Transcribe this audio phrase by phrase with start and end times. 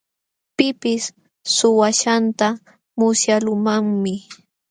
[0.57, 1.03] Pipis
[1.55, 2.47] suwaaśhqanta
[2.97, 4.13] musyaqluumanmi.